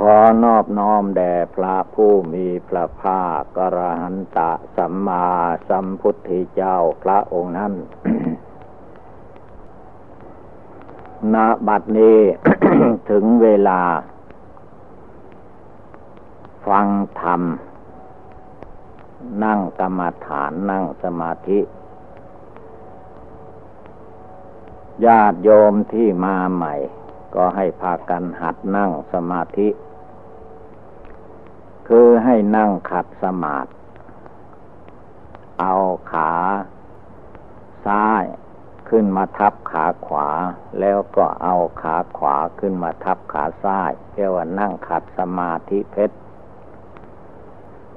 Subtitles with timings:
[0.00, 5.26] ขอนอบน้อมแด่พระผู้มีพระภาคกระหันตะสัมมา
[5.68, 7.72] สัมพุทธเจ้าพระองค์นั้น
[11.34, 11.36] ณ
[11.66, 12.20] บัดนี้
[13.10, 13.80] ถึงเวลา
[16.66, 16.88] ฟัง
[17.20, 17.42] ธรรม
[19.44, 21.60] นั่งกรรมฐานนั่งสมาธิ
[25.04, 26.74] ญาติโยมที่มาใหม่
[27.34, 29.68] ก็ให้พากันหัดนั่งสมาธิ
[31.86, 33.70] คือให้นั่งขัดสมาธิ
[35.60, 35.74] เอา
[36.12, 36.32] ขา
[37.86, 38.24] ซ้าย
[38.88, 40.28] ขึ้นมาทับขาขวา
[40.80, 46.16] แล้วก็เอาขาขวาขึ้นมาทับขาซ้ายเรียกว่านั่งขัดสมาธิเพชร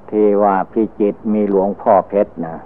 [0.10, 2.58] ที่ว่าพี่จิตมีหลวงพ่อเพชรนะ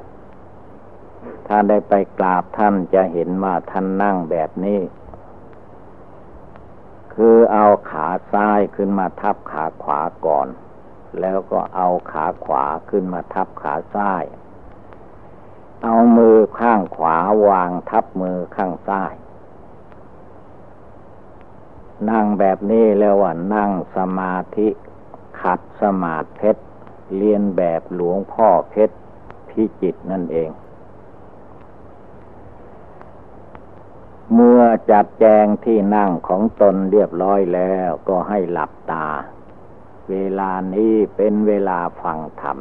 [1.47, 4.81] ถ้าได้ไปกราบท่านจะเห็นว่าท่านนั่งแบบนี้
[7.13, 10.47] คือเอาขาซ้ายขึ้นมาทับขาขวาก่อน
[11.21, 14.23] แล้วก็เอาขาขวาขึ้นมาทับขาซ้าย
[15.83, 19.13] เอามือข้างขวาวางทับมือข้างซ้าย
[22.09, 24.67] นั่งแบบนี้แล้วว่านั่งสมาธิ
[25.41, 26.63] ขัดสมาธิเพชร
[27.17, 28.95] เรียนแบบหลวงพ่อเพชร
[29.49, 30.49] พิจิตนั่นเอง
[34.33, 39.07] เมื่อจัดแจงที่นั่งของตนเรียบร้อยแล้วก็ให้หลับตา
[40.09, 42.57] เวลานี้เป็นเวลาฟังธรรม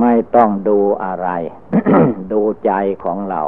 [0.00, 1.28] ไม่ต้องดูอะไร
[2.32, 2.72] ดูใจ
[3.04, 3.42] ของเรา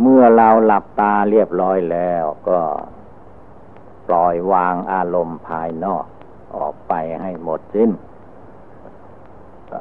[0.00, 2.60] เมื่อเราหลับตาเรียบร้อยแล้วก็
[4.06, 6.04] ปล่อยวางอารมณ์ภายนอก
[6.56, 7.90] ออกไปให้หมดสิ้น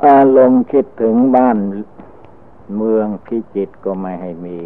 [0.08, 1.58] อารมณ์คิดถึงบ้าน
[2.76, 4.60] เมืองพิจิตก็ไม่ให้มี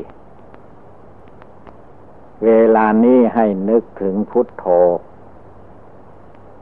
[2.46, 4.66] เวลานี้ให้นึกถึงพุทโธ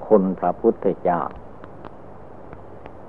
[0.10, 1.22] คุณพระพุทธเจ้า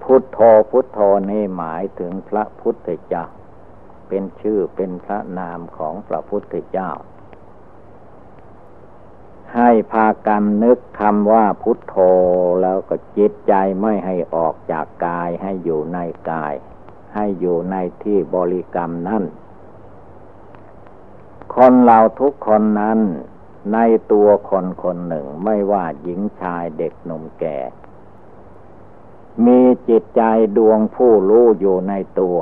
[0.03, 0.39] พุทโธ
[0.71, 0.99] พุทโธ
[1.31, 3.25] นี่หมายถึงพระพุทธเจ้า
[4.09, 6.91] เป็นชื่อเป็นพระนามของพระพุทธเจ้า
[9.55, 11.97] ให้พากันนึกคำว่าพุทโธ
[12.63, 15.99] แล้วก็จิตใจไม่ให้ออกจากกายให้อยู่ใน
[16.31, 16.55] กาย
[17.15, 19.25] ให้อยู่ในที่บริกรรมนั่น
[21.55, 22.99] คนเราทุกคนนั้น
[23.73, 23.79] ใน
[24.13, 27.59] ตัวคนคนหนึ่งไม่ว่าหญิงชายเด็กหนุ่มแก่
[29.47, 30.23] มีจิตใจ
[30.57, 32.39] ดวงผู้รู้อยู่ในตัว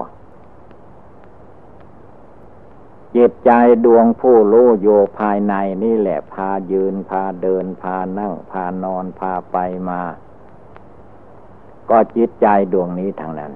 [3.17, 3.51] จิตใจ
[3.85, 9.57] ดวงผู้รู้อยู่ภายในนี่แหละพายืนพาเดินพานั่งพานอนพาไป
[9.89, 10.03] มา
[11.91, 13.53] ก็จิตใจดวงนี้ทางนั้น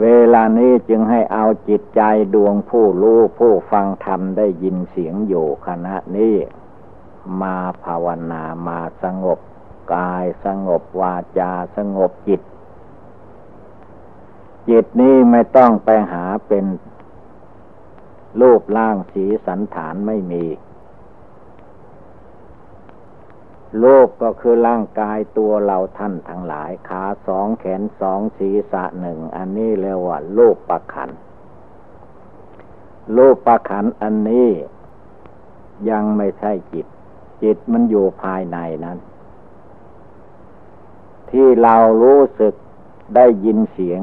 [0.00, 2.02] เวลานี้จึงให้เอาจิตใจ
[2.34, 6.36] ดวงผู้รู้ผู้ฟังธรรมได้ยินเสียงอยู่ขณะนี้
[7.42, 9.38] มาภาวนามาสงบ
[9.94, 12.40] กายสงบวาจาสงบจิต
[14.68, 16.64] จิตนี้ไม่ต้องไปหาเป็น
[18.40, 20.44] รูปร่างสีสันฐานไม่มี
[23.80, 31.10] โลกก็คือร่างกายตัวเราท่านทั้งหลาย ขาสองแขนสองศีรษะหนึ่ง อันนี้เรียกว่าโลกประขัน
[33.14, 34.50] โลกประขันอันนี้
[35.90, 36.86] ยังไม่ใช่จิต
[37.42, 38.98] จิตมันอยู่ภายในนั้น
[41.30, 42.54] ที่เรารู้สึก
[43.16, 44.02] ได้ยินเสียง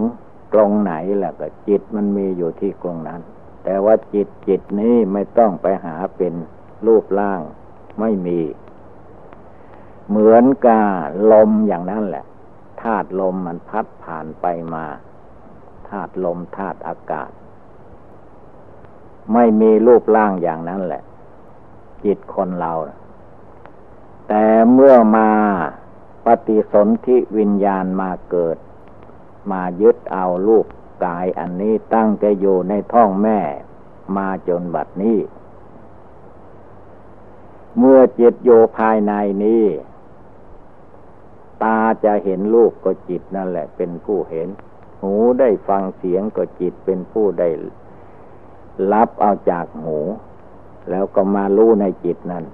[0.53, 3.21] ตรงไหนแหละก็จิตมันมีอยู่ที่ตรงนั้น
[3.63, 6.33] แต่ว่าจิตจิตนี้ไม่ต้องไปหาเป็น
[6.87, 7.41] รูปร่าง
[7.99, 8.39] ไม่มี
[10.09, 10.85] เหมือนกับ
[11.31, 12.25] ลมอย่างนั้นแหละ
[12.81, 14.85] ธาตุลมมันพัดผ่านไปมา
[15.89, 17.31] ธาตุลมธาตุอากาศ
[19.33, 21.03] ไม่มีรูปร่างอย่างนั้นแหละ
[22.05, 22.73] จิตคนเรา
[24.27, 25.29] แต่เมื่อมา
[26.25, 28.57] ปฏิสนธิวิญญาณมาเกิด
[29.51, 30.65] มายึดเอารูป
[31.05, 33.39] กายอันนี้ตั้งจะอยู่ในท้องแม่
[34.17, 35.19] มาจนบัดนี้
[37.77, 39.13] เมื่อจิตอยู่ภายใน
[39.43, 39.65] นี้
[41.63, 44.49] ตาจะเห็นรูปก็จิตนั่นแหละ เป็นผู้เห็น
[45.01, 47.49] หูได้ฟังเสียงก็จิตเป็นผู้ได้
[48.93, 49.99] รับเอาจากหู
[50.89, 52.45] แล้วก็มารู้ในจิตนั้น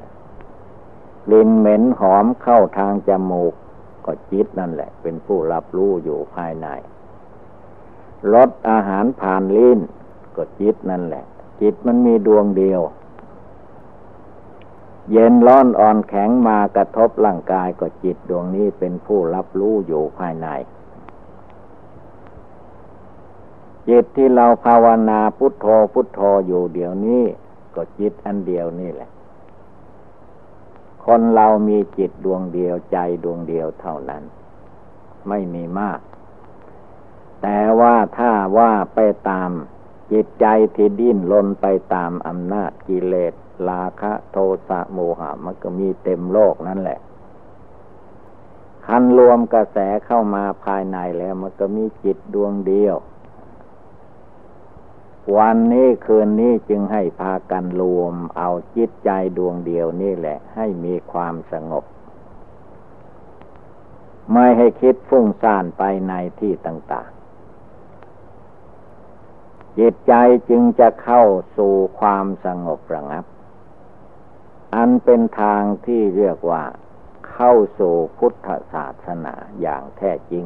[1.25, 3.53] กลิ่นเหม็นหอมเข้าทางจมูก
[4.05, 6.67] ก็จิตนั่นแหละ เป็นผู้รับรู้อยู่ภายใน
[8.33, 9.79] รสอาหารผ่านลิ้น
[10.35, 11.25] ก็จิตนั่นแหละ
[11.61, 12.81] จิตมันมีดวงเดียว
[15.11, 20.47] เย็นร้อนอ่อนแข็งมากระทบร่างกายก็จิตดวงนี้เป็นผู้รับรู้อยู่ภายใน
[23.89, 27.23] จิตที่เราภาวนาพุทโธพุทโธอยู่เดี๋ยวนี้
[27.75, 29.09] ก็จิตอันเดียวนี่แหละ
[31.05, 34.23] คนเรามีจิตดวงเดียวใจดวงเดียวเท่านั้น
[35.27, 35.99] ไม่มีมาก
[37.41, 38.99] แต่ว่าถ้าว่าไป
[39.29, 39.51] ตาม
[40.11, 43.33] จิตใจที่ดิ้นลนไปตามอำนาจกิเลส
[43.69, 44.37] ราคะโท
[44.67, 46.99] สะโมหะมันก็มีเต็มโลกนั่นแหละ
[48.85, 52.95] คันรวมกระแสเข้ามาภายในแล้วมันก็มีจิตดวงเดียว
[55.37, 61.83] วันนี้คืนนี้จึงให้พากันรวม เอาจิตใจดวงเดียวนี่แหละ ให้มีความสงบ
[64.31, 67.07] ไม่ให้คิดฟุ้งซ่านไปในที่ต่าง
[69.79, 70.13] จิตใจ
[70.49, 71.23] จึงจะเข้า
[71.57, 73.25] สู่ความสงบระงับ
[74.75, 76.63] อันเป็นทางที่เรียกว่า
[77.31, 80.45] เข้าสู่พุทธศาสนาอย่างแท้จริง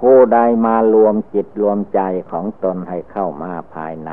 [0.00, 2.00] ผู้ใดมารวมจิตรวมใจ
[2.30, 4.10] ของตนให้เข้ามาภายใน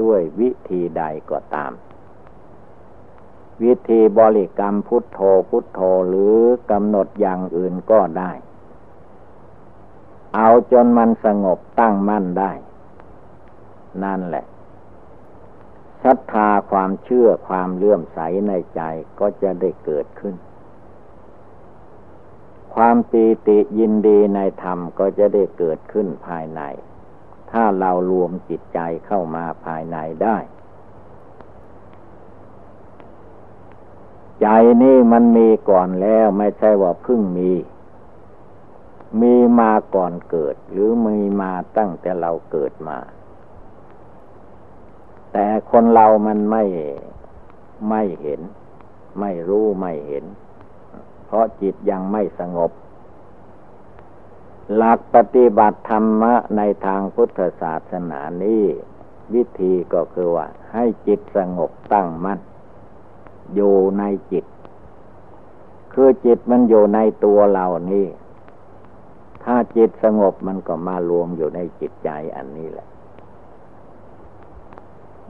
[0.00, 1.72] ด้วยวิธีใดก็ตาม
[3.62, 6.36] วิธีบริกรรมพุทโธพุทโธหรือ
[6.70, 8.32] กำหนดอย่างอื่นก็ได้
[10.36, 12.52] เอาจนมันสงบตั้งมั่นได้
[14.04, 14.44] นั่นแหละ
[16.04, 18.18] ศรัทธาความเชื่อความเลื่อมใส
[18.48, 18.80] ในใจ
[19.20, 20.34] ก็จะได้เกิดขึ้น
[22.74, 26.60] ความปีติยินดีในธรรมก็จะได้เกิดขึ้นภายใน
[27.50, 30.36] ถ้าเรารวมจิตใจเข้ามาภายในได้
[34.40, 34.46] ใจ
[34.82, 37.52] นี่มันมีก่อนแล้วไม่ใช่ว่าเพิ่งมี
[39.20, 42.98] มีมาก่อนเกิด หรือมีมาตั้งแต่เราเกิดมา
[45.32, 46.64] แต่คนเรามันไม่
[47.88, 48.40] ไม่เห็น
[49.20, 50.24] ไม่รู้ไม่เห็น
[51.26, 52.70] เพราะจิตยังไม่สงบ
[54.74, 58.64] หลักปฏิบัติธรรมะในทางพุทธศาสนานี้
[59.34, 62.40] วิธีก็คือว่า ให้จิตสงบตั้งมั่น
[63.54, 64.44] อยู่ในจิต
[65.92, 68.06] คือจิตมันอยู่ในตัวเรานี่
[69.44, 72.88] ถ้าจิตสงบมันก็มารวมอยู่ในจิตใจอันนี้แหละ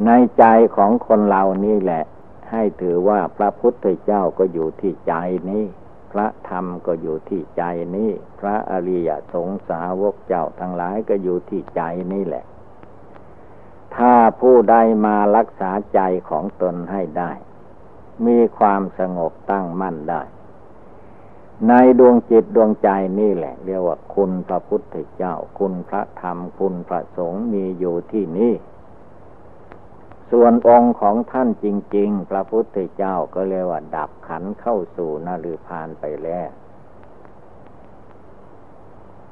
[0.06, 0.44] ในใจ
[0.76, 2.04] ของคนเรานี่แหละ
[2.50, 5.14] ให้ถือว่าพระพุทธเจ้าก็อยู่ที่ใจ
[5.50, 5.64] นี้
[6.12, 7.62] พระธรรมก็อยู่ที่ใจ
[7.96, 8.10] นี้
[8.40, 12.44] พระอริยสงสาวกเจ้าทั้งหลายก็อยู่ที่ใจนี่แหละ
[13.96, 17.32] ถ้าผู้ใดมารักษาใจของตนให้ได้
[18.26, 20.22] มีความสงบตั้งมั่นได้
[21.68, 22.88] ในดวงจิตดวงใจ
[23.20, 28.52] นี่แหละ เรียกว่าคุณพระพุทธเจ้า คุณพระธรรม คุณพระสงฆ์มีอยู่ที่นี่
[30.30, 31.66] ส่วนองค์ของท่านจ
[31.96, 36.48] ริง ๆ พระพุทธเจ้าก็เรียกว่า ดับขันเข้าสู่นฤพานไปแล้ว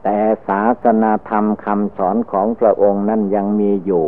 [0.02, 4.06] แต่ศาสนาธรรมคำสอนของพระองค์นั้นยังมีอยู่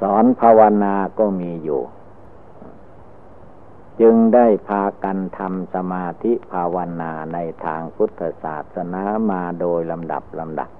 [0.00, 1.82] สอนภาวนาก็มีอยู่
[4.00, 10.70] จึงได้พากันทำสมาธิภาวนาในทางพุทธศาสนามาโดยลำดับลำดับ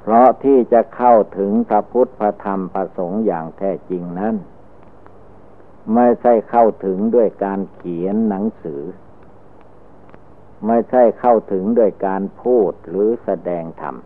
[0.00, 4.34] เพราะที่จะเข้าถึงพระพุทธพระธรรมพระสงฆ์อย่างแท้จริงนั้น
[5.94, 8.82] ไม่ใช่เข้าถึงด้วยการเขียนหนังสือ
[10.66, 13.96] ไม่ใช่เข้าถึงด้วยการพูดหรือแสดงธรรม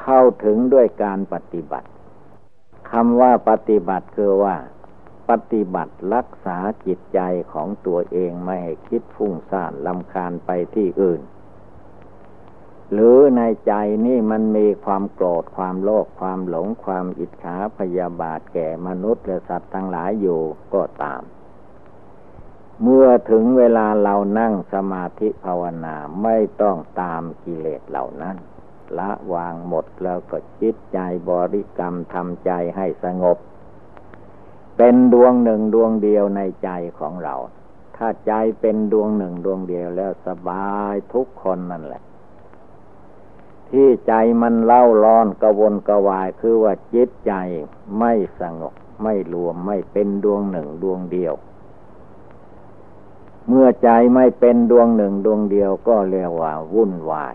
[0.00, 1.88] เข้าถึงด้วยการปฏิบัติ
[2.90, 4.56] คำว่าปฏิบัติคือว่า
[5.30, 7.20] ปฏิบัติรักษาจิตใจ
[7.52, 11.20] ของตัวเองไม่ให้คิดฟุ้งซ่านลำคาญไปที่อื่น
[12.92, 13.72] หรือในใจ
[14.06, 20.40] นี่มันมีความโกรธความโลภความหลงความอิจฉาพยาบาทแก่มนุษย์และสัตว์ทั้งหลายอยู่
[20.74, 21.22] ก็ตาม
[22.82, 28.36] เมื่อถึงเวลาเรานั่งสมาธิภาวนาไม่ต้องตามกิเลสเหล่านั้น
[28.98, 30.98] ละวางหมดแล้วก็จิตใจ
[31.30, 33.38] บริกรรมทำใจให้สงบ
[34.76, 37.34] เป็นดวงหนึ่งดวงเดียวในใจของเรา
[37.96, 42.02] ถ้าใจเป็นดวงหนึ่งดวงเดียวแล้วสบายทุกคนนั่นแหละ
[43.72, 47.32] ที่ใจมันเล่าร้อนกระวนกระวายคือว่าจิตใจ
[47.98, 51.34] ไม่สงบไม่รวมไม่เป็นดวงหนึ่งดวงเดียว
[53.48, 57.34] เมื่อใจไม่เป็นดวงหนึ่งดวงเดียวก็เรียกว่า วุ่นวาย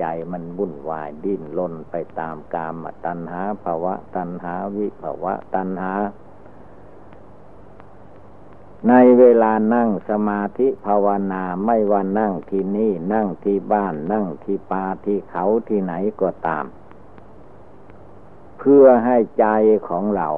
[0.00, 5.92] ใจมันวุ่นวายดิ้นรนไปตามกามตัณหาภาวะตัณหาวิภาวะตัณหา
[8.88, 16.64] ในเวลานั่งสมาธิภาวนาไม่ว่านั่งที่นี่นั่งที่บ้านนั่งที่ป่าที่เขาที่ไหนก็ตาม
[18.58, 19.46] เพื่อให้ใจ
[19.88, 20.28] ของเรา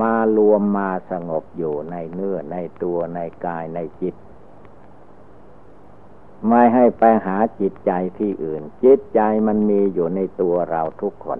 [0.00, 4.14] มารวมมาสงบอยู่ในเนื้อในตัวในกายในจิต
[6.48, 11.38] ไม่ให้ไปหาจิตใจที่อื่น จิตใจมันมีอยู่ในตัวเราทุกคน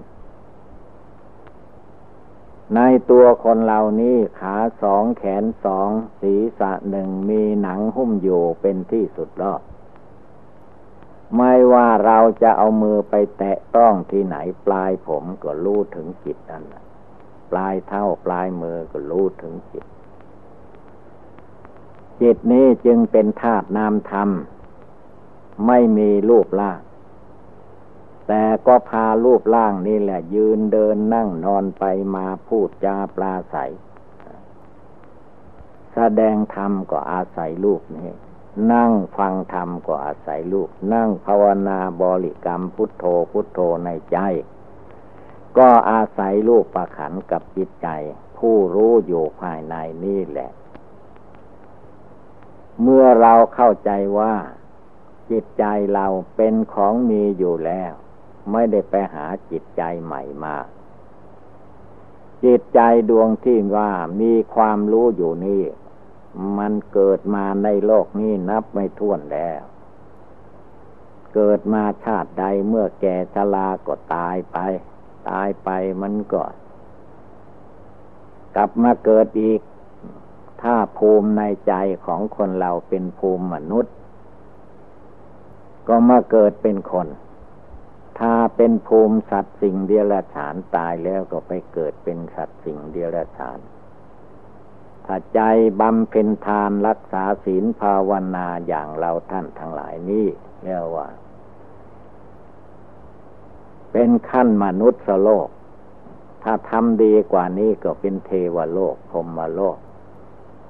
[2.74, 2.80] ใน
[3.10, 9.60] ตัวคนเรานี้ขาสองแขนสองศีรษะหนึ่งมีหนังหุ้มอยู่เป็นที่สุดรอบ
[11.36, 16.82] ไม่ว่าเราจะเอามือไปแตะต้องที่ไหนปลายผมก็รู้ถึงจิตนั่นแหละ
[17.50, 19.84] ปลายเท้าปลายมือก็รู้ถึงจิต
[22.22, 24.30] จิตนี้จึงเป็นธาตุนามธรรม
[25.66, 26.80] ไม่มีรูปร่าง
[28.28, 33.56] แต่ก็พารูปร่างนี่แหละ ยืนเดินนั่งนอนไปมาพูดจาปลาใส
[35.94, 38.10] แสดงธรรมก็อาศัยรูปนี้
[38.72, 44.18] นั่งฟังธรรมก็อาศัยรูปนั่งภาวนาบริกรรมพุทโธพุทโธในใจ
[45.58, 47.88] ก็อาศัยรูปประขันกับจิตใจ
[48.38, 50.50] ผู้รู้อยู่ภายในนี่แหละ
[52.82, 54.34] เมื่อเราเข้าใจว่า
[55.30, 55.64] จิตใจ
[55.94, 56.06] เรา
[56.36, 57.92] เป็นของมีอยู่แล้ว
[58.52, 60.56] ไม่ได้ไปหาจิตใจใหม่มา
[62.44, 65.62] จิตใจดวงที่ว่ามีความรู้อยู่นี่
[66.58, 69.62] มันเกิดมาในโลกนี้นับไม่ถ้วนแล้ว
[71.34, 74.58] เกิดมาชาติใดเมื่อแก่ชราก็ตายไป
[75.30, 75.68] ตายไป
[76.02, 76.42] มันก็
[78.56, 79.60] กลับมาเกิดอีก
[80.62, 81.74] ถ้าภูมิในใจ
[82.06, 83.94] ของคนเราเป็นภูมิมนุษย์
[85.88, 87.06] ก็มาเกิดเป็นคน
[88.18, 93.58] ถ้าเป็นภูมิสัตว์สิ่งเดียรฉานตายแล้วก็ไปเกิดเป็นสัตว์สิ่งเดียรฉาน
[95.04, 95.40] ถ้าใจ
[95.80, 100.26] บำเพ็ญทานรักษาศีลภาวนาอย่างเราท่านทั้งหลายนี้
[100.62, 101.08] เรียกว่า
[103.92, 105.48] เป็นขั้นมนุษย์โลก
[106.42, 109.78] ถ้าทำดีกว่านี้ก็เป็นเทวโลกพรมโลก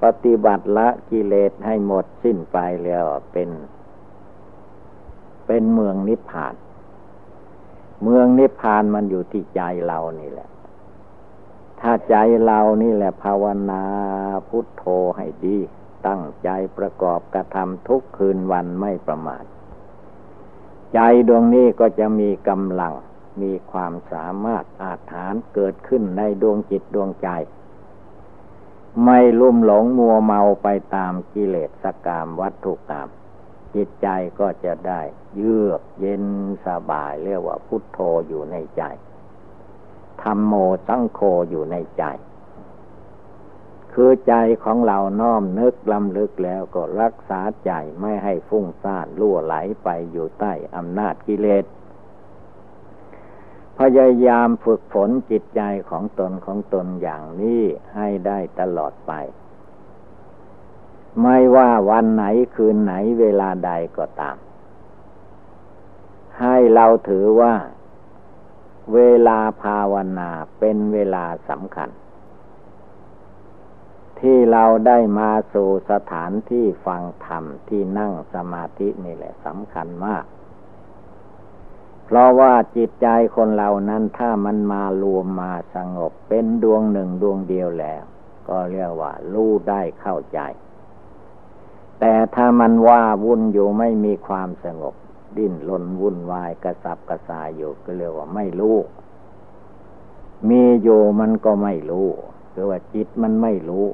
[0.03, 3.49] ปฏิบัติละกิเลสให้หมดสิ้นไปแล้วเป็น
[5.47, 6.55] เป็นเมืองนิพพาน
[8.01, 10.49] เมืองนิพพานมันอยู่ที่ใจเรานี่แหละ
[11.79, 13.83] ถ้าใจเรานี่แหละภาวนา
[14.47, 14.83] พุทโธ
[15.17, 15.57] ให้ดี
[16.07, 19.43] ตั้งใจประกอบกระทำทุกคืนวันไม่ประมาท
[20.93, 22.93] ใจดวงนี้ก็จะมีกำลัง
[23.41, 27.29] มีความสามารถอาถานเกิดขึ้นในดวงจิตดวงใจ
[29.03, 33.09] ไม่ลุ่มหลงมัวเมาไปตามกิเลสกามวัตถุกรรม
[33.77, 35.01] จิตใจก็จะได้
[35.35, 36.25] เยือกเย็น
[36.65, 38.83] สบายเรียกว่าพุทโธอยู่ในใจ
[40.21, 40.53] ธรรมโม
[40.87, 41.19] สังโฆ
[41.49, 42.03] อยู่ในใจ
[43.93, 51.65] คือใจของเราน้อมนึกลำลึกแล้วก็รักษาใจไม่ให้ฟุ้งซ่านล่วไหลไปอยู่ใต้อำนาจกิเลส
[53.79, 57.63] พยายามฝึกฝนจิตใจของตนของตนอย่างนี้
[57.95, 59.11] ให้ได้ตลอดไป
[61.21, 64.37] ไม่ว่าวันไหนคืนไหนเวลาใดก็ตาม
[66.39, 67.53] ให้เราถือว่า
[68.93, 71.89] เวลาภาวนาเป็นเวลาสำคัญ
[74.19, 80.25] ที่เราได้มาสู่สถานที่ฟังธรรมที่นั่งสมาธินี่แหละสำคัญมาก
[82.05, 88.03] เพราะว่าจิตใจคนเรานั้นถ้ามันมารวมมาสงบเป็นดวงหนึ่งดวงเดียวแล้ว
[88.49, 90.39] ก็เรียกว่ารู้ได้เข้าใจ
[91.99, 94.95] แต่ถ้ามันว่าวุ่นอยู่ไม่มีความสงบ
[95.37, 98.77] ดิ้นรนวุ่นวายกระสับกระส่ายอยู่ก็เรียกว่าไม่รู้
[100.49, 102.07] มีอยู่มันก็ไม่รู้
[102.53, 103.85] คือว่าจิตมันไม่รู้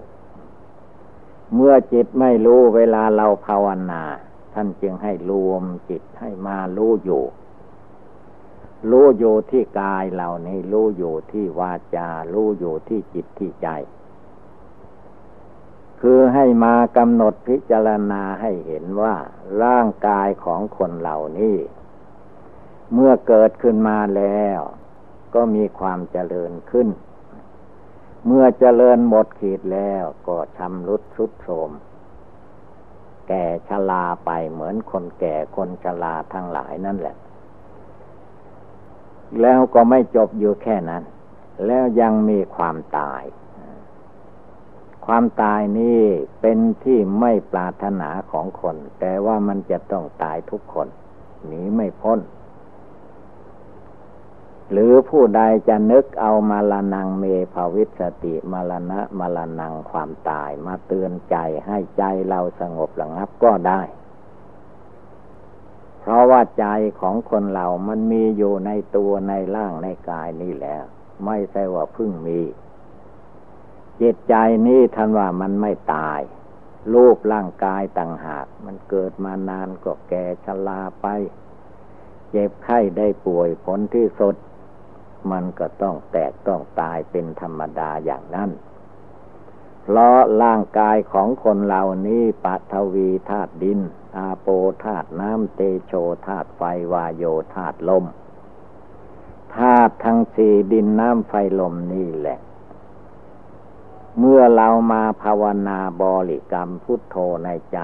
[1.56, 4.04] เมื่อจิตไม่รู้เวลาเราภาวนา
[4.54, 7.24] ท่านจึงให้รวมจิตให้มารู้อยู่
[8.90, 13.68] รู้อยู่ที่กายเหล่านี้รู้อยู่ที่วาจารู้อยู่ที่จิตที่ใจ
[16.06, 19.16] คือให้มากำหนดพิจารณาให้เห็นว่า
[19.64, 21.58] ร่างกายของคนเหล่านี้
[22.94, 24.60] เมื่อเกิดขึ้นมาแล้ว
[25.36, 26.88] ก็มีความเจริญขึ้น
[28.28, 31.72] เมื่อเจริญหมดขีดแล้วก็ชำรุดชุดโทรม
[33.28, 37.16] แก่ชราไปเหมือนคนแก่คนชราทั้งหลายนั่นแหละ
[39.42, 41.04] แล้วก็ไม่จบอยู่แค่นั้น
[41.66, 43.24] แล้วยังมีความตาย
[45.06, 46.02] ความตายนี่
[46.42, 50.88] เป็นที่ไม่ปรารถนาของคน แต่ว่ามันจะต้องตายทุกคน
[51.46, 52.20] หนีไม่พ้น
[54.72, 63.82] หรือผู้ใดจะนึกเอามาลนังเมภาวิสติมาลณะมาลนังความตายมาเตือนใจให้ใจเราสงบระงับก็ได้
[66.00, 66.66] เพราะว่าใจ
[67.00, 70.84] ของคนเรามันมีอยู่ในตัวในร่างในกายนี่แล้ว
[71.26, 72.40] ไม่ใช่ว่าเพึ่งมี
[74.02, 74.36] จิตใจ
[74.68, 76.22] นี่ท่านว่ามันไม่ตาย
[76.94, 81.08] รูปร่างกายต่างหาก มันเกิดมานานก็แก่ชราไป
[82.30, 84.36] เจ็บไข้ได้ป่วยผลที่สุด
[85.32, 88.50] มันก็ต้องแตกต้องตายเป็นธรรมดาอย่างนั้น
[89.84, 93.80] เพราะร่างกายของคนเหล่านี้ปัทวีธาตุดิน
[94.18, 94.48] อาโป
[94.84, 95.94] ธาตุน้ำเตโช
[96.28, 96.62] ธาตุไฟ
[96.94, 97.24] วายโย
[97.56, 98.06] ธาตุลม
[99.56, 102.40] ธาตุทั้งสี่ดินน้ำไฟลมนี่แหละ
[104.20, 107.15] เมื่อเรามาภาวนาบริกรรมพุทโธ
[107.46, 107.79] ในใจ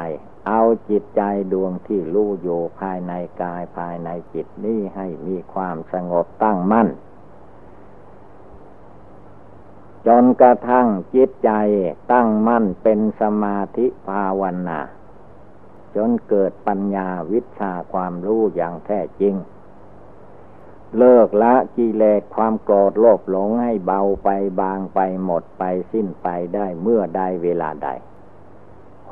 [0.47, 1.21] เอาจิตใจ
[1.51, 6.87] ดวงที่รู้อยู่ภายในกายภายในจิตนี้ให้มีความสงบตั้งมั่น
[10.07, 11.51] จนกระทั่งจิตใจ
[12.11, 14.79] ตั้งมั่นเป็นสมาธิภาวนา
[15.95, 19.35] จนเกิดปัญญาวิชาความรู้อย่างแท้จริง
[20.97, 24.29] เลิกละกิเลสความโกรธโลภหลงให้เบาไป
[24.59, 27.89] บางไปหมดไปสิ้นไปได้เมื่อใดเวลาใด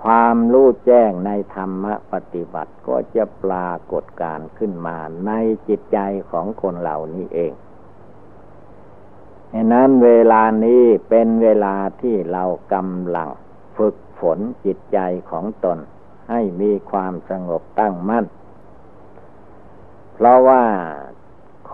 [0.01, 5.31] ความรู้แจ้งในธรรมปฏิบัติก็จะปรากฏการขึ้นมาใน
[5.67, 5.99] จิตใจ
[6.31, 7.53] ของคนเหล่านี้เอง
[9.53, 12.43] ฉะนั้นเวลานี้เป็นเวลาที่เรา
[12.73, 13.29] กำลัง
[13.77, 14.99] ฝึกฝนจิตใจ
[15.31, 15.77] ของตน
[16.29, 18.25] ให้มีความสงบตั้งมั่น
[20.13, 20.63] เพราะว่า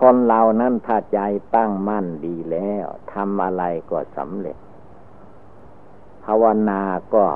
[0.00, 1.20] คนเรานั้นถ้าใจ
[1.54, 4.56] ตั้งมั่นดีแล้วทำอะไรก็สำเร็จ
[6.24, 6.82] ภาวนา
[7.14, 7.26] ก็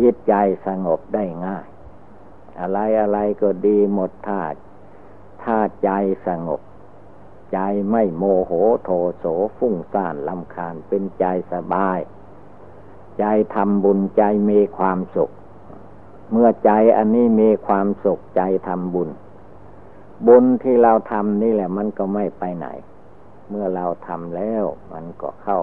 [0.00, 0.34] จิตใจ
[0.66, 1.66] สงบได้ง่าย
[2.60, 4.40] อะไรอะไรก็ดีหมดถ้า
[5.42, 5.90] ถ้าใจ
[6.26, 6.60] สงบ
[7.52, 7.58] ใจ
[7.90, 8.52] ไม่โมโห
[8.84, 9.24] โทโส
[9.56, 11.98] ฟุ้งซ่านลำคาญเป็นใจสบาย
[13.18, 15.30] ใจทำบุญใจมีความสุข
[16.30, 19.08] เมื่อใจอันนี้มีความสุขใจทำบุญ
[20.26, 22.68] บุญที่เราทำนี่แหละ มันก็ไม่ไปไหน
[23.48, 25.60] เมื่อเราทำแล้ว มันก็เข้า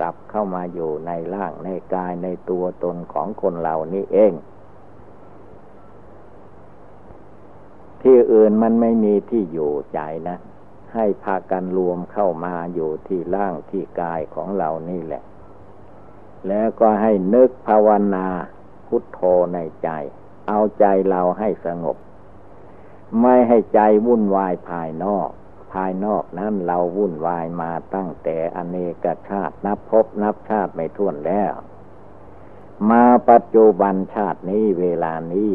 [0.00, 4.32] กลับเข้ามาอยู่ในร่างในกายในตัวตนของคนเรานี่เอง
[8.02, 10.36] ที่อื่นมันไม่มีที่อยู่ใจนะ
[10.94, 15.22] ให้พากันรวมเข้ามาอยู่ที่ร่างที่กายของเรานี่แหละ
[16.48, 18.26] แล้วก็ให้นึกภาวนา
[18.86, 19.20] พุทโธ
[19.54, 19.88] ในใจ
[20.48, 21.96] เอาใจเราให้สงบ
[23.20, 25.30] ไม่ให้ใจวุ่นวายภายนอก
[25.72, 31.52] ภายนอกนั้นเราวุ่นวายมาตั้งแต่อเนกชาตินับพบนับชาติไม่ท้วนแล้ว
[32.90, 35.52] มาปัจจุบันชาตินี้เวลานี้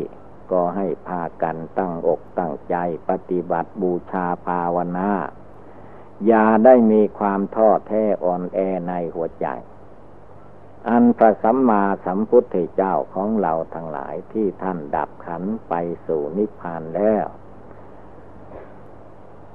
[0.52, 2.76] ก็ให้พากันตั้งอกตั้งใจ
[3.10, 5.12] ปฏิบัติบูชาภาวนา
[6.28, 9.48] อย่าได้มีความท้อแท้อ่อนแอในหัวใจ
[10.90, 15.74] อันพระสัมมาสัมพุทธเจ้าของเราทั้งหลายที่ท่านดับขันไป
[16.06, 17.26] สู่นิพพานแล้ว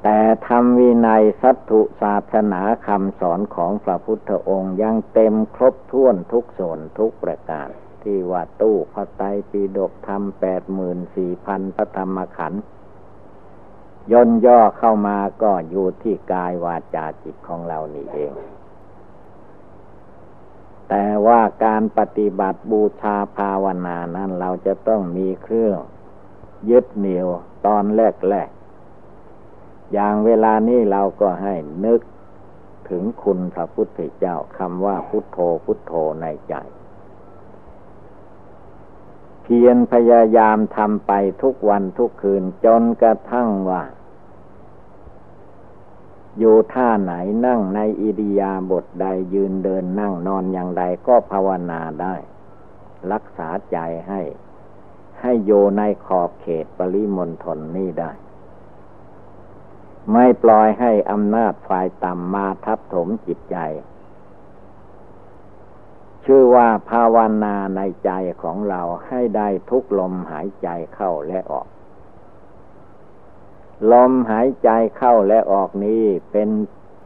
[0.08, 7.68] แต่ธรรมวินัยสัตถุศาสนาคำสอนของพระพุทธองค์ยังเต็มครบถ้วนทุกส่วนทุกประการ
[8.02, 12.62] ที่ว่าตู้พระไตรปิฎกทำแปดหมื่นสี่พันพระธรรมขันธ์
[14.12, 18.32] ย่นย่อเข้ามาก็อยู่ที่กายวาจาจิตของเรานี่เอง
[20.88, 25.78] แต่ว่าการปฏิบัติบูชาภาวนานั้นเราจะต้องมีเครื่อง
[26.70, 27.26] ยึดเหนี่ยว
[27.66, 28.48] ตอนแรกแรก
[29.92, 32.00] อย่างเวลานี้เราก็ให้นึก
[32.88, 36.54] ถึงคุณพระพุทธเจ้าคำว่าพุทโธพุทโธในใจ
[39.42, 43.82] เพียรพยายามทำไปทุกวันทุกคืนจนกระทั่งว่า
[46.38, 47.12] อยู่ท่าไหน
[47.46, 52.14] นั่งในอิริยาบถใดยืนเดินนั่งนอนอย่างใดก็ภาวนาได้
[53.12, 54.20] รักษาใจให้
[55.20, 58.12] ให้โยในขอบเขตปริมณฑลนี้ได้
[60.12, 63.56] ไม่ปล่อยให้อำนาจฝ่ายต่ำมาทับถมจิตใจ
[66.24, 68.10] ชื่อว่าภาวนาในใจ
[68.42, 71.68] ของเราให้ได้ทุกลมหายใจเข้าและออก
[73.92, 76.50] ลมหายใจเข้าและออกนี้เป็น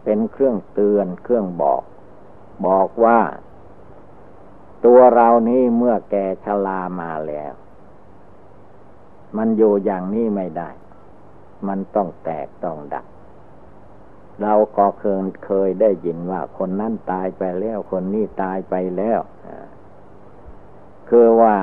[0.05, 1.83] เป็นเครื่องเตือนเครื่องบอก
[2.67, 3.21] บอกว่า
[4.85, 7.53] ตัวเรานี้เมื่อแก่ชรามาแล้ว
[9.37, 10.71] มันอยู่อย่างนี้ไม่ได้
[11.69, 13.07] มันต้องแตกต้องดับ
[14.43, 19.21] เราก็เคยเคยได้ยินว่าคนนั้นตายไปแล้ว คนนี้ตายไปแล้ว
[21.09, 21.57] คือว่า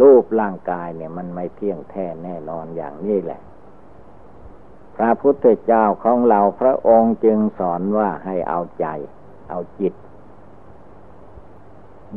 [0.00, 3.40] รูปร่างกายเนี่ย มันไม่เที่ยงแท้แน่นอนอย่างนี้แหละ
[4.96, 8.86] พพระพุทธเจ้าของเราพระองค์จึงสอนว่าให้เอาใจ
[9.50, 9.94] เอาจิต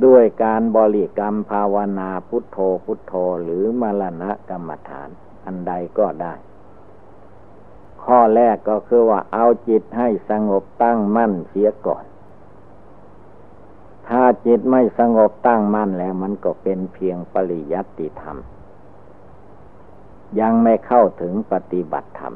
[0.06, 5.10] ด้วยการบริกรรมภาวนาพุทโธพุทโธหรือมรณะกรรมฐาน
[5.45, 6.34] อันใดก็ได้
[8.05, 12.05] ข้อแรกก็คือว่าเอาจิตให้สงบตั้งมั่นเสียก่อน
[14.07, 18.37] ถ้าจิตไม่สงบตั้งมั่นแล้วมันก็เป็นเพียงปริยัติธรรม
[20.39, 22.33] ยังไม่เข้าถึงปฏิบัติธรรม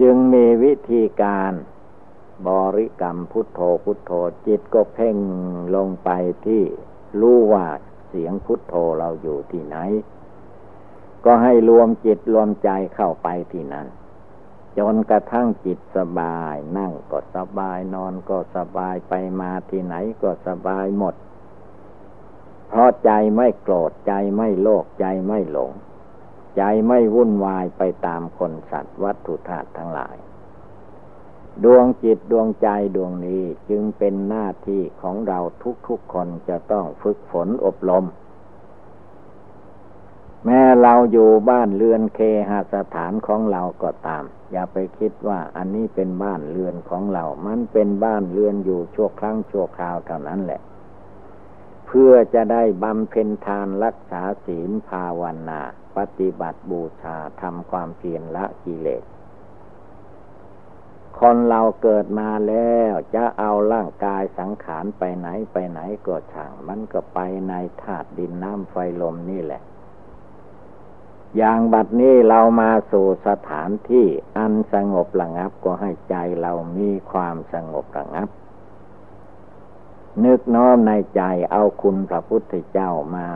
[0.00, 1.52] จึงมีวิธีการ
[2.48, 4.12] บริกรรมพุทโธพุทโธ
[4.46, 5.16] จิตก็เพ่ง
[5.76, 6.10] ลงไป
[6.46, 6.62] ที่
[7.20, 7.66] รู้ว่า
[8.08, 9.76] เสียงพุทโธเราอยู่ที่ไหน
[11.24, 13.86] ก็ให้รวมจิตรวมใจเข้าไปที่นั้น
[14.78, 21.14] จนกระทั่งจิตสบาย นั่งก็สบายนอนก็สบายไปมาที่ไหนก็สบายหมด
[22.68, 25.72] เพราะใจไม่โกรธใจไม่โลภใจไม่หลง
[26.56, 30.16] ใจไม่วุ่นวายไปตามคนสัตว์วัตถุธาตุทั้งหลาย
[31.64, 35.38] ดวงจิตดวงใจดวงนี้จึงเป็นหน้าที่ของเรา
[35.86, 38.04] ทุกๆคนจะต้องฝึกฝนอบรม
[40.44, 50.60] แม้เราอยู่บ้านเรือนเคหสถานของเราก็ตาม อย่าไปคิดว่าอันนี้เป็นบ้านเรือนของเรา มันเป็นบ้านเรือนอยู่ชั่วครั้งชั่วคราวเท่านั้นแหละ
[51.86, 55.60] เพื่อจะได้บำเพ็ญทานรักษาศีลภาวนา
[55.96, 59.04] ปฏิบัติบูชาทำความเพียรละกิเลส
[61.18, 69.62] คนเราเกิดมาแล้วจะเอาร่างกายสังขารไปไหนไปไหนก็ช่าง มันก็ไปในธาตุดินน้ำไฟลมนี่แหละ
[71.36, 78.28] อย่างบัดนี้เรามาสู่สถานที่อันสงบระงับก็ให้ใจเรามีความสงบระงับ
[80.24, 83.26] นึกน้อมในใจเอาคุณพระพุทธเจ้ามา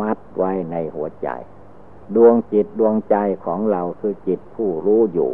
[0.00, 1.28] มัดไว้ในหัวใจ
[2.16, 5.32] ดวงจิตดวงใจของเราคือจิตผู้รู้อยู่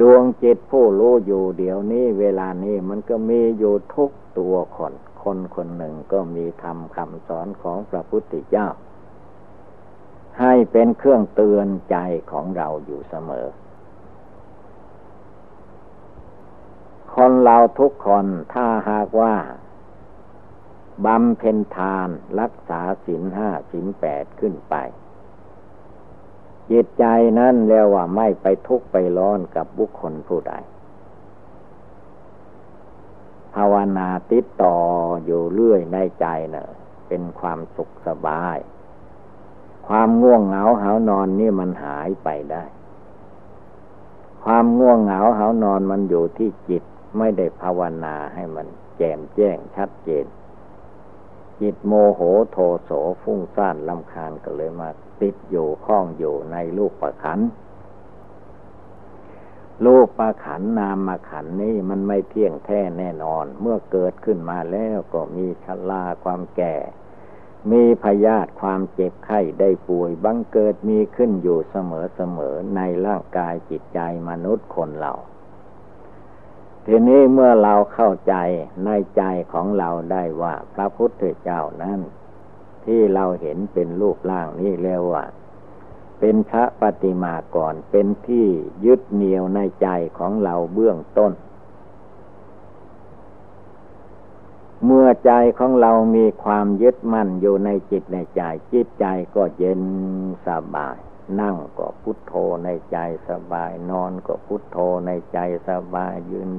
[0.00, 8.68] ดวงจิตผู้รู้อยู่เดี๋ยวนี้เวลานี้มันก็มีอยู่ทุกตัวคน คนคนหนึ่งก็มีธรรมคำสอนของพระพุทธเจ้า
[10.40, 11.96] ให้เป็นเครื่องเตือนใจ
[12.30, 13.46] ของเราอยู่เสมอ
[17.14, 19.34] คนเราทุกคนถ้าหากว่า
[21.04, 22.08] บำเพ็ญทาน
[22.40, 24.74] รักษาศีลห้าศีลแปดขึ้นไป
[26.70, 27.04] จิตใจ
[27.38, 30.54] นั้นเรียกว่าไม่ไปทุกข์ไปร้อนกับบุคคลผู้ใด
[33.54, 34.76] ภาวนาติดต่อ
[35.24, 36.68] อยู่เรื่อยในใจเนะ่ะ
[37.08, 38.56] เป็นความสุขสบาย
[39.88, 42.64] ความง่วงเหงาหานอนนี่มันหายไปได้
[44.44, 46.82] ความง่วงเหงาหานอนมันอยู่ที่จิต
[47.18, 50.26] ไม่ได้ภาวนาให้มันแจ่มแจ้งชัดเจน
[51.60, 52.20] จิตโมโห
[52.50, 52.90] โทโส
[53.22, 54.88] ฟุ้งซ่านลำคาญก็เลยมา
[55.22, 57.40] ติดอยู่ข้องอยู่ในลูกประขัน
[59.86, 66.74] ลูกประขันนามมาขันนี้มันไม่เที่ยงแท้แน่นอน เมื่อเกิดขึ้นมาแล้วก็มีชลาความแก่
[67.72, 75.12] มีพยาธิความเจ็บไข้ได้ป่วยบังเกิดมีขึ้นอยู่เสมอเสมอในร่างกายจิตใจมนุษย์คนเรา
[76.86, 78.34] ทีนี้เมื่อเราเข้าใจ
[78.84, 82.00] ในใจของเราได้ว่าพระพุทธเจ้านั้น
[82.84, 85.24] ที่เราเห็นเป็นรูปร่างนี้เรียกว่า
[86.20, 88.46] เป็นพระปฏิมากรเป็นที่
[88.84, 91.32] ยึดเหนี่ยวในใจของเราเบื้องต้น
[94.84, 99.82] เมื่อใจของเรามีความยึดมั่นอยู่ในจิตในใจ จิตใจก็เย็น
[100.46, 100.96] สบาย
[101.40, 105.38] นั่งก็พุทโธในใจสบาย นอนก็พุทโธในใจ
[105.68, 106.50] สบายยืน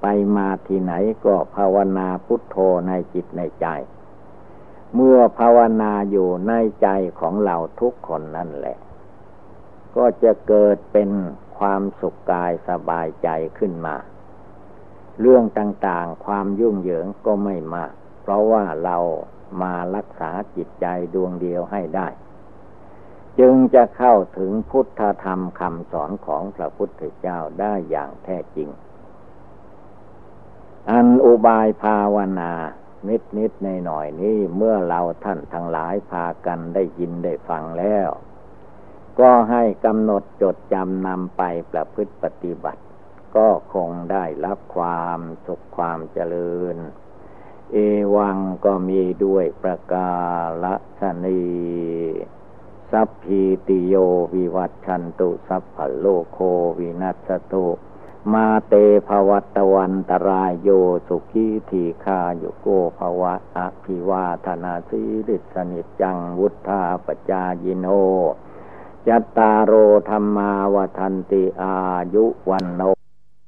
[0.00, 0.92] ไปมาที่ไหน
[1.24, 2.56] ก็ภาวนาพุทโธ
[2.88, 3.66] ในจิตในใจ
[4.94, 6.88] เมื่อภาวนาอยู่ในใจ
[7.20, 8.78] ของเราทุกคนนั่นแหละ
[9.96, 11.10] ก็จะเกิดเป็น
[11.58, 13.96] ความสุขกายสบายใจขึ้นมา
[15.20, 18.98] เรื่องต่างๆ ความยุ่งเหยิงก็ไม่มาก เพราะว่าเรา
[19.62, 22.08] มารักษาจิตใจดวงเดียวให้ได้
[23.38, 28.68] จึงจะเข้าถึงพุทธธรรมคำสอนของพระพุทธเจ้าได้อย่างแท้จริง
[30.90, 32.52] อันอุบายภาวนา
[33.08, 38.08] นิดนิดในหน่อยนี้เมื่อเราท่านทั้งหลายพากันได้ยินได้ฟังแล้ว
[39.20, 42.82] ก็ให้กำหนดจดจำนำไปประพฤติปฏิบัติ
[43.36, 46.76] ก็คงได้รับความสุขความเจริญ
[47.72, 47.76] เอ
[48.16, 50.12] วังก็มีด้วยประกา
[51.00, 51.42] ศนี
[52.90, 53.94] สัพพีติโย
[54.34, 56.38] วิวัตชันตุสัพพโลโค
[56.78, 57.66] วินัสตุ
[58.32, 58.74] มาเต
[59.08, 60.68] ภวัตวันตรายโย
[61.08, 62.66] สุขีทีคาโยโก
[62.98, 67.86] ภวะอภิวาธนาสีริสนิจังวุธาปจายิโน
[69.08, 69.72] จัตตารโอ
[70.08, 71.74] ธรรมาวทันติอา
[72.14, 72.82] ยุวันโน